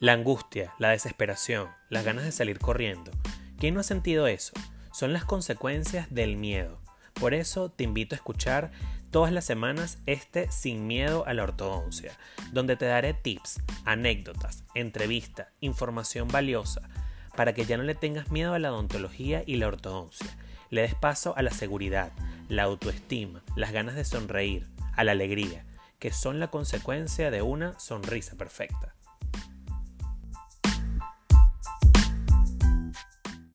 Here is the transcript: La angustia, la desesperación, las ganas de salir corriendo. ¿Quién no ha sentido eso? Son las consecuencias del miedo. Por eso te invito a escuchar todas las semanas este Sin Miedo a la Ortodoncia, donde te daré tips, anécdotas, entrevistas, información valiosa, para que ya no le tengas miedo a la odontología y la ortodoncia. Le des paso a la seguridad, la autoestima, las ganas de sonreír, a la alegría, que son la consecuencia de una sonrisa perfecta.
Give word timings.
La 0.00 0.12
angustia, 0.12 0.72
la 0.78 0.90
desesperación, 0.90 1.70
las 1.88 2.04
ganas 2.04 2.22
de 2.22 2.30
salir 2.30 2.60
corriendo. 2.60 3.10
¿Quién 3.58 3.74
no 3.74 3.80
ha 3.80 3.82
sentido 3.82 4.28
eso? 4.28 4.52
Son 4.92 5.12
las 5.12 5.24
consecuencias 5.24 6.06
del 6.14 6.36
miedo. 6.36 6.78
Por 7.14 7.34
eso 7.34 7.72
te 7.72 7.82
invito 7.82 8.14
a 8.14 8.18
escuchar 8.18 8.70
todas 9.10 9.32
las 9.32 9.44
semanas 9.44 9.98
este 10.06 10.52
Sin 10.52 10.86
Miedo 10.86 11.26
a 11.26 11.34
la 11.34 11.42
Ortodoncia, 11.42 12.12
donde 12.52 12.76
te 12.76 12.84
daré 12.84 13.12
tips, 13.12 13.60
anécdotas, 13.84 14.62
entrevistas, 14.76 15.48
información 15.58 16.28
valiosa, 16.28 16.88
para 17.34 17.52
que 17.52 17.64
ya 17.64 17.76
no 17.76 17.82
le 17.82 17.96
tengas 17.96 18.30
miedo 18.30 18.54
a 18.54 18.60
la 18.60 18.72
odontología 18.72 19.42
y 19.46 19.56
la 19.56 19.66
ortodoncia. 19.66 20.28
Le 20.70 20.82
des 20.82 20.94
paso 20.94 21.36
a 21.36 21.42
la 21.42 21.50
seguridad, 21.50 22.12
la 22.48 22.62
autoestima, 22.62 23.42
las 23.56 23.72
ganas 23.72 23.96
de 23.96 24.04
sonreír, 24.04 24.64
a 24.94 25.02
la 25.02 25.10
alegría, 25.10 25.64
que 25.98 26.12
son 26.12 26.38
la 26.38 26.52
consecuencia 26.52 27.32
de 27.32 27.42
una 27.42 27.76
sonrisa 27.80 28.36
perfecta. 28.36 28.94